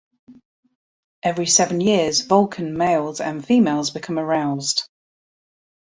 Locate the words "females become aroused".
3.45-4.89